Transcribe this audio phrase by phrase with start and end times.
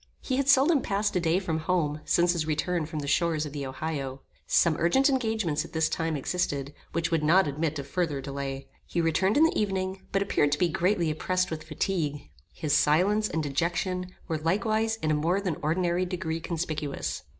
[0.19, 3.53] He had seldom passed a day from home since his return from the shores of
[3.53, 4.21] the Ohio.
[4.47, 8.67] Some urgent engagements at this time existed, which would not admit of further delay.
[8.87, 12.31] He returned in the evening, but appeared to be greatly oppressed with fatigue.
[12.51, 17.21] His silence and dejection were likewise in a more than ordinary degree conspicuous.